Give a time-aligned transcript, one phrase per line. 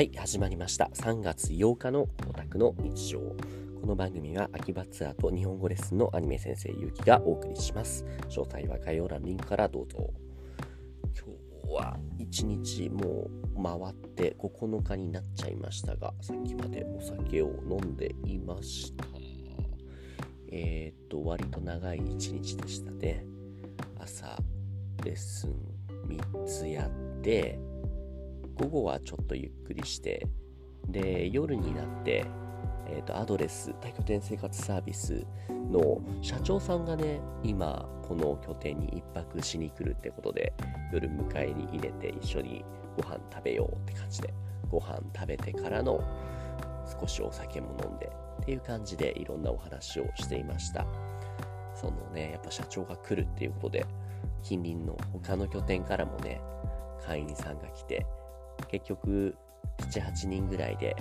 [0.00, 0.90] はい、始まりました。
[0.94, 3.18] 3月8日のオタクの日常。
[3.18, 3.36] こ
[3.86, 8.06] の番組は秋葉ツアーと日本語レッスンのアニメ先生ゆうきがお送りします。
[8.30, 10.10] 詳細は概要欄リンクからどうぞ。
[11.14, 11.26] 今
[11.68, 19.04] 日は1日もう回って9日になっちゃいましたが、さっきまでお酒を飲んでいました。
[20.50, 23.26] えー、っと、割と長い1日でしたね。
[23.98, 24.34] 朝、
[25.04, 25.54] レッスン
[26.08, 27.58] 3つやって、
[28.60, 30.26] 午後はちょっとゆっくりして、
[30.86, 32.26] で、夜になって、
[32.88, 40.52] えっ、ー、と、アドレス、多拠点生活サービスの社長さんがね、今、この拠点に1泊しに来るってことで、
[40.92, 42.62] 夜迎えに入れて一緒に
[42.98, 44.34] ご飯食べようって感じで、
[44.70, 46.02] ご飯食べてからの
[47.00, 48.10] 少しお酒も飲んで
[48.42, 50.84] っていう感じでいろんなお話をしていました。
[51.74, 53.86] そのね、やっぱ社長が来るっていうことで、
[54.42, 56.42] 近隣の他の拠点からもね、
[57.06, 58.06] 会員さんが来て、
[58.68, 59.34] 結局
[59.78, 60.96] 78人ぐらいで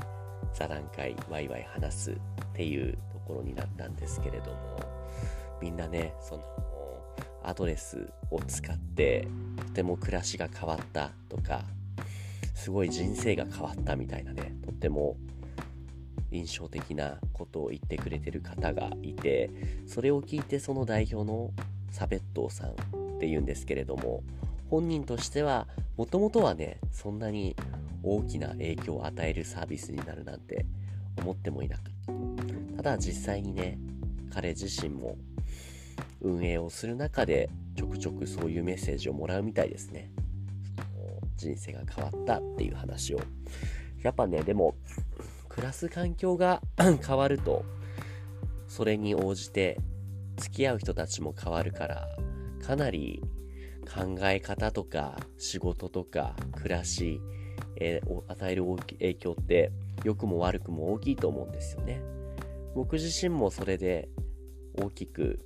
[0.54, 2.16] 座談会ワイワイ話すっ
[2.54, 4.80] ていうところになったんですけれども
[5.62, 6.44] みんなねその
[7.44, 11.62] アドレスを使ってとても暮らしが変わったとか
[12.54, 15.16] すごい人生が変わったみたいなねとっても
[16.32, 19.50] 印象的なことを言ってくれてる方がいて
[19.88, 21.52] それを聞いてその代表の
[21.92, 22.74] サベットーさんっ
[23.20, 24.24] ていうんですけれども
[24.70, 25.67] 本人としては
[25.98, 27.56] もともとはねそんなに
[28.03, 30.66] 大きな影響を与えるサービスになるなんて
[31.17, 31.86] 思ってもいなかっ
[32.75, 32.78] た。
[32.78, 33.78] ただ実際にね
[34.34, 35.17] 彼自身も
[36.22, 40.12] 運営をする中でちょくちょくそういうメッセージをもらうみたいですね。
[41.36, 43.20] 人生が変わったっていう話を。
[44.03, 44.75] やっぱねでも
[45.50, 46.62] 暮らす環境が
[47.06, 47.66] 変わると
[48.67, 49.78] それに応じて
[50.38, 52.08] 付き合う人たちも変わるから
[52.66, 53.22] かなり
[53.94, 57.20] 考え方とか仕事とか暮らし、
[57.78, 58.66] えー、与える
[59.00, 59.72] 影響って
[60.04, 62.02] 良くも悪くも大きいと思うんですよね。
[62.75, 64.09] 僕自身もそれで
[64.75, 65.40] 大きく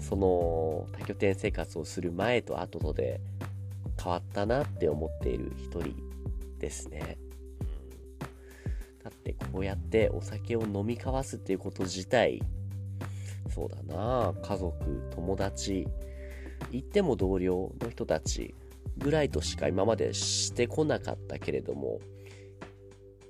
[0.00, 3.20] その多拠点生活をする前と後とで
[4.00, 5.94] 変わったなって思っている一人
[6.58, 7.18] ですね。
[9.02, 12.40] だってこうやってお酒を飲み交わすっていうこと自体
[13.52, 15.88] そうだな家族友達
[16.72, 18.54] 言っても同僚の人たち
[18.98, 22.00] ぐらいとしか今までしてこなかったけれども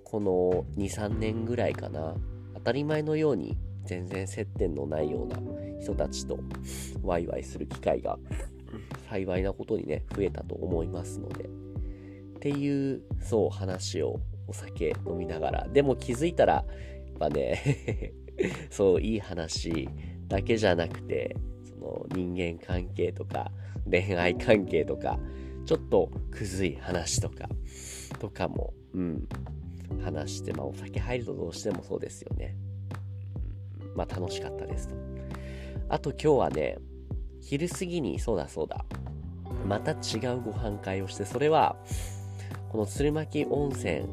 [0.05, 2.15] この23年ぐらいかな
[2.55, 5.39] 当たり前のように全然接点のないような
[5.81, 6.39] 人たちと
[7.03, 8.19] ワイワイする機会が
[9.11, 11.45] 幸いなことにね増えたと思いますので。
[11.45, 11.49] っ
[12.43, 15.69] ていうそう話をお酒飲みながら。
[15.69, 16.65] でも気づいたらや
[17.15, 18.13] っぱね
[18.71, 19.89] そういい話
[20.27, 21.37] だけじゃなくて
[22.15, 23.51] 人間関係とか
[23.91, 25.19] 恋愛関係とか
[25.67, 27.49] ちょっとくずい話とか
[28.19, 29.29] とかもうん
[30.03, 32.57] 話してまあお酒入るとどうしてもそうですよね。
[33.95, 34.95] まあ楽しかったですと。
[35.89, 36.79] あと今日はね
[37.41, 38.85] 昼過ぎにそうだそうだ
[39.67, 41.77] また違うご飯会をしてそれは
[42.71, 44.07] この鶴巻温泉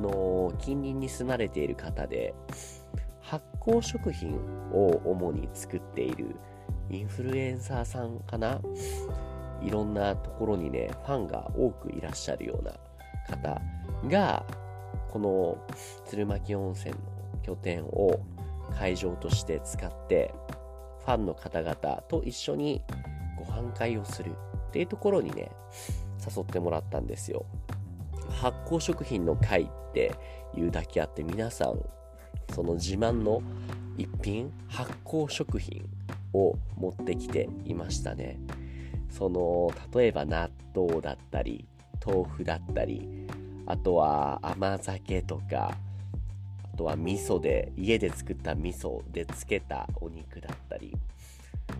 [0.00, 2.34] の近隣に住まれている方で
[3.20, 4.36] 発酵食品
[4.72, 6.36] を主に作っている
[6.90, 8.60] インフルエンサーさんかな？
[9.62, 12.72] いろんなところにね、ファンが多くいらっしゃるような
[13.28, 13.60] 方
[14.08, 14.44] が、
[15.10, 15.58] この
[16.06, 16.98] 鶴巻温泉の
[17.42, 18.20] 拠点を
[18.78, 20.34] 会場として使って、
[21.04, 21.74] ファンの方々
[22.08, 22.82] と一緒に
[23.38, 24.32] ご飯会をする
[24.68, 25.50] っていうところにね、
[26.26, 27.44] 誘ってもらったんですよ。
[28.30, 30.14] 発酵食品の会って
[30.56, 31.78] いうだけあって皆さん
[32.54, 33.42] その自慢の
[33.98, 35.84] 一品発酵食品
[36.32, 38.38] を持ってきていましたね。
[39.10, 41.66] その例えば納豆だったり
[42.04, 43.26] 豆腐だったり
[43.66, 45.74] あとは甘酒とか
[46.72, 50.96] あとは味噌で家で作った味噌で漬けたお肉だったり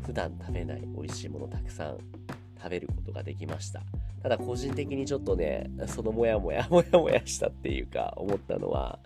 [0.04, 1.98] 普段食べない美味しいものたくさん
[2.58, 3.80] 食べることができました
[4.22, 8.98] ただ個人的にちょっとねそのモヤモヤモヤモヤしたっていうか思ったのは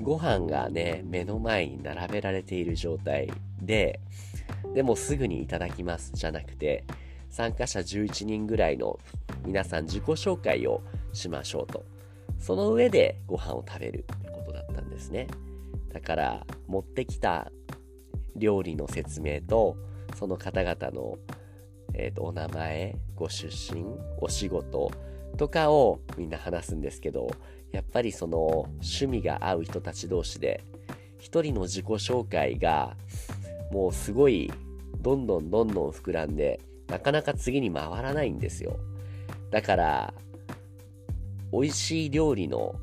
[0.00, 3.30] ご飯がね目の前に並べられている状態
[3.60, 4.00] で
[4.74, 6.84] でもすぐにいただきますじゃなくて、
[7.28, 8.98] 参加者11人ぐらいの
[9.44, 10.82] 皆さん自己紹介を
[11.12, 11.84] しましょうと。
[12.38, 15.28] その上でご飯を食べるってことだったんですね。
[15.92, 17.50] だから持ってきた
[18.36, 19.76] 料理の説明と
[20.16, 21.18] その方々の、
[21.94, 23.84] えーと、お名前ご出身
[24.20, 24.90] お仕事
[25.36, 27.30] とかをみんな話すんですけど
[27.72, 28.38] やっぱりその
[28.80, 30.64] 趣味が合う人たち同士で
[31.18, 32.96] 一人の自己紹介が
[33.70, 34.52] もうすごい
[35.00, 38.78] どんどんどんどん膨らんでなかなか次に回らないんですよ
[39.50, 40.14] だから
[41.52, 42.74] 美味しい料理の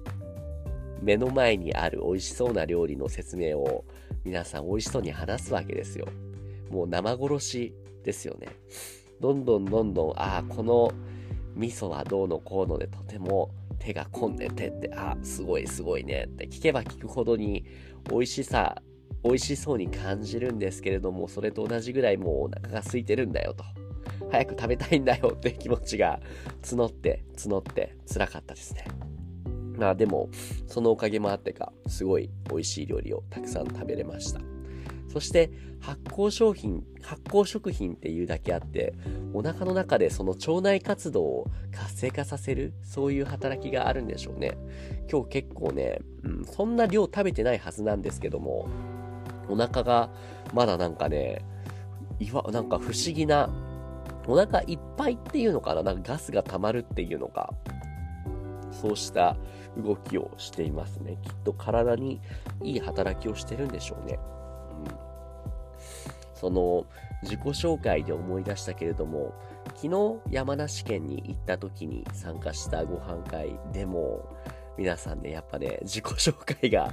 [1.02, 3.86] 目の前にある美味しそうな料理の説明を
[4.24, 6.08] 皆さん美味しそうに話すわけですよ。
[6.70, 7.74] もう生殺し
[8.04, 8.48] ですよね。
[9.22, 10.92] どんどんどんどん、ああ、この
[11.56, 17.66] 味噌はどうのこうのでとても手が込んでてって、あ、すごいすごいねって聞けば聞くほどに
[18.10, 18.82] 美味しさ、
[19.28, 23.66] 美味しそうに感じるんですけれども、それと同じぐらいもうお腹が空いてるんだよと。
[24.32, 26.22] 早く食べたいんだよって気持ちが
[26.64, 28.86] 募って募って辛かったですね。
[29.78, 30.30] まあでも、
[30.66, 34.40] そのおかげもあってか、すごい美味しい料理をたくさん食べれました。
[35.12, 35.52] そして
[35.82, 38.94] 発酵商品、発酵食品っていうだけあって、
[39.34, 44.58] お腹の中でその腸内活動を活性化させる、そういう働きがあるんでしょうね。
[45.12, 48.68] 今日結構ね、うん、そんな量食べてないはずなんですけども、
[49.50, 50.10] お腹が
[50.54, 51.44] まだなんかね、
[52.20, 53.50] いわ、なんか不思議な、
[54.28, 57.54] お腹いっぱいっていうのかななんかガスが溜まるっていうのか、
[58.72, 59.38] そうした
[59.78, 61.18] 動きをしていますね。
[61.22, 62.20] きっと体に
[62.62, 64.20] いい働きをしてるんでしょうね。
[64.92, 65.08] うん
[66.40, 66.86] その
[67.24, 69.34] 自己紹介で思い出したけれども、
[69.76, 74.24] 昨日山梨県に行った時に参加したご飯会でも、
[74.78, 76.92] 皆さんね、やっぱね、自己紹介が、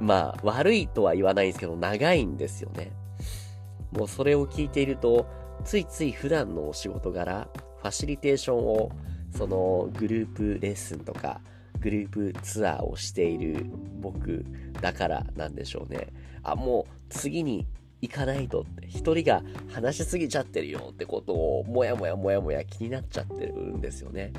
[0.00, 2.92] まあ、悪いとは言わないんですけど、長いんですよね。
[3.92, 5.26] もうそれを聞いていると、
[5.64, 7.48] ついつい普段のお仕事柄、
[7.82, 8.90] ファシリテーションを、
[9.36, 11.40] そのグループレッスンとか、
[11.80, 13.66] グループツアーをしている
[14.00, 14.44] 僕
[14.80, 16.08] だからなんでしょうね。
[16.42, 17.66] あ、もう次に
[18.02, 19.42] 行かないとって、一人が
[19.72, 24.32] 話しすぎちゃってるよってことを、もやもやもやもや気になっちゃってるんですよね。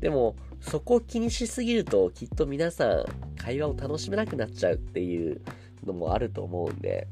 [0.00, 3.04] でも、そこを気にしすぎると、きっと皆さん、
[3.36, 5.40] 会話を楽しめなくなっちゃうっていう
[5.84, 7.08] のもあると思うんで、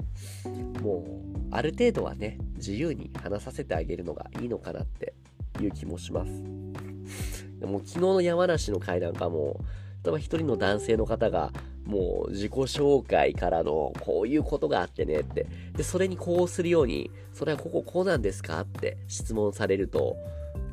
[0.82, 5.14] もう、ある程度はね、自由に話させてあげるのがいいのかなって
[5.60, 6.30] いう気もします。
[7.60, 9.60] でも、昨日の山梨の会なんかも、
[10.04, 11.52] 例えば一人の男性の方が、
[11.84, 15.46] もう自己紹介からのこういうことがあってねって。
[15.76, 20.16] で、それにこうするように、それはこここうなんですかって質問されると、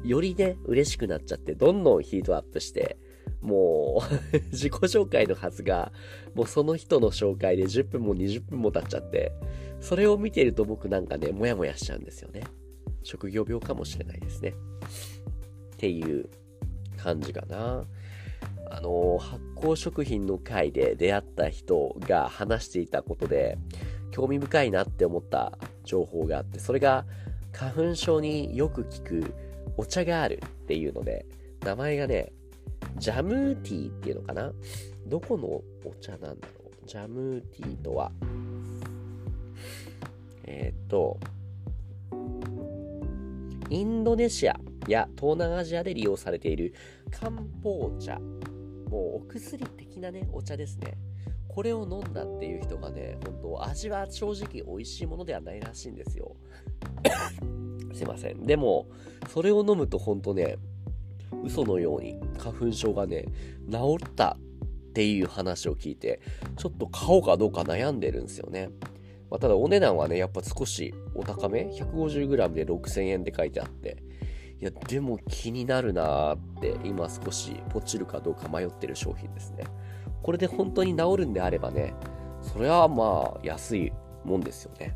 [0.03, 2.97] よりね、嬉しくなっちゃって、どんどんヒートアップして、
[3.41, 4.01] も
[4.33, 5.91] う 自己紹介のはずが、
[6.33, 9.31] もうその人の紹介で10分も20分も経っちゃって、
[9.79, 12.43] それを見てると僕なんかね、もやもやしちゃうんですよね。
[13.03, 14.55] 職業病かもしれないですね。
[15.75, 16.29] っていう
[16.97, 17.85] 感じかな。
[18.69, 23.59] あの発酵食品の会で出会った人が話していたことで
[24.09, 27.05] 興味深いなって思った情報があってそれが
[27.51, 29.35] 花粉症によく効く
[29.77, 31.25] お茶があるっていうので
[31.61, 32.31] 名前がね
[32.97, 34.51] ジャムーティーっていうのかな？
[35.07, 35.63] どこのお
[35.99, 36.87] 茶なんだろう？
[36.87, 38.11] ジャムーティーとは？
[40.45, 41.19] えっ、と
[43.69, 46.73] インドネシアや東南アジアで利用されている
[47.09, 47.31] 漢
[47.63, 50.97] 方茶もうお薬的なね、お茶ですね。
[51.47, 56.35] これを飲んだっていう人がね、本当味は正直美味しいものではないらしいんですよ。
[57.93, 58.45] すいません。
[58.45, 58.87] でも、
[59.29, 60.57] それを飲むと本当ね、
[61.43, 63.25] 嘘のように花粉症がね、
[63.71, 66.21] 治ったっていう話を聞いて、
[66.57, 68.69] ちょっと買おうかどうか悩んでるんですよね。
[69.29, 73.97] まあ、ただお値段はね、やっぱ少しお高め ?150g で6000円って書いてあって、
[74.61, 79.65] いや、でも気になるなーって今少しポチるかどうか迷ってる商品ですね。
[80.21, 81.93] これで本当に治るんであればね、
[82.41, 83.91] それはまあ安い
[84.23, 84.95] もんですよね。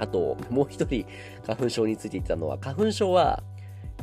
[0.00, 1.06] あと、もう一人
[1.46, 3.42] 花粉症について言ったのは、花粉症は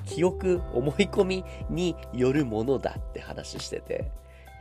[0.06, 4.12] 記憶、思い込みによるものだって話してて、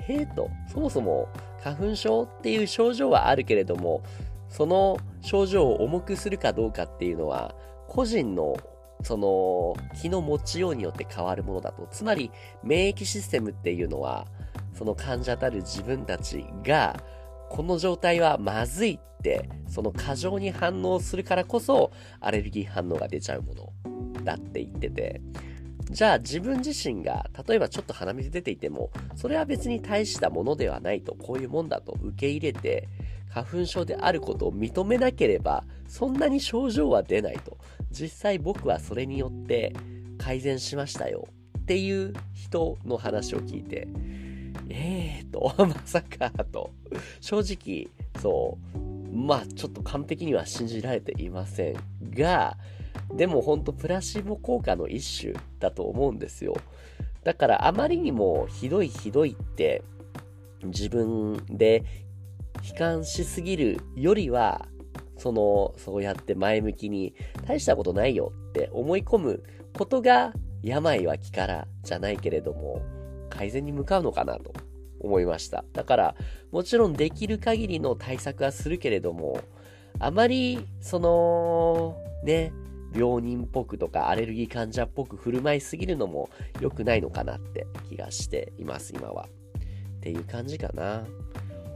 [0.00, 1.28] へえと、そもそも
[1.62, 4.02] 花粉症っていう症状はあるけれども、
[4.49, 7.55] その症状を重くするかどうかっていうのは、
[7.88, 8.57] 個人の
[9.02, 11.87] その気の持ちようによって変わるものだと。
[11.90, 12.31] つまり
[12.62, 14.26] 免疫システムっていうのは、
[14.75, 16.97] その患者たる自分たちが、
[17.49, 23.73] この状態はまずいって、その過剰に反応するからこそ、アレルギー反応が出ちゃうもの
[24.25, 25.21] だって言ってて、
[25.91, 32.88] じゃあ自分自身が、例えばちょっと鼻水出ていても、それは別に大したものではないと、こういうもんだと受け入れて、
[33.31, 37.59] 花粉症であることを認めなければ、そんなに症状は出ないと。
[37.91, 39.75] 実際僕はそれによって
[40.19, 43.88] 改善しましたよっていう人の話を聞いて、
[44.69, 45.06] えー
[45.37, 46.71] と、 まさかと、
[47.21, 47.88] 正直、
[48.21, 51.76] そう、まあちょっと完璧には信じられていません
[52.11, 52.57] が、
[53.14, 56.57] でも本当プラシーボ効果の一種だと思うんですよ。
[57.25, 59.83] だからあまりにもひどいひどいって
[60.64, 61.85] 自分で
[62.69, 64.69] 悲観しすぎるよりは
[65.16, 67.14] その、そうやって前向きに、
[67.47, 69.43] 大したことないよって思い込む
[69.76, 72.83] ことが、病は気からじゃないけれども、
[73.31, 74.52] 改善に向かうのかなと。
[75.00, 75.65] 思いました。
[75.73, 76.15] だから、
[76.50, 79.41] もちろんできる限りの対策はするけれども、
[79.99, 82.53] あまり、その、ね、
[82.95, 89.29] 病人っぽくとかアレルギー患者っぽく振る舞いすぎるのも良くないのかなって気がしています、今は。
[89.99, 91.05] っていう感じかな。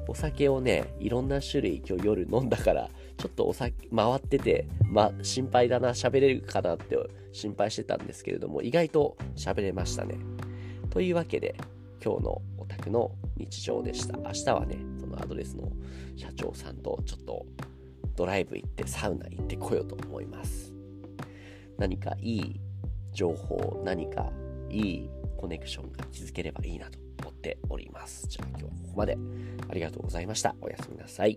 [0.08, 6.96] お酒をね、いろんな種類今日夜飲んだから、ちょっとお酒回ってて、ま、心配だな、喋れるかなって
[7.32, 10.16] 心配してたんですけれども、意外と喋れましたね。
[10.90, 11.54] というわけで、
[12.02, 14.16] 今日のお宅の日常でした。
[14.18, 15.70] 明日はね、そのアドレスの
[16.16, 17.46] 社長さんとちょっと
[18.16, 20.72] ドライブ行ってサウナ行ってこようと思います。
[21.78, 22.60] 何かいい
[23.12, 24.32] 情報、何か
[24.70, 28.26] いいコネクションが築ければいいなと思っております。
[28.28, 29.18] じゃあ今日はここまで
[29.68, 30.54] ありがとうございました。
[30.60, 31.36] おやすみなさい。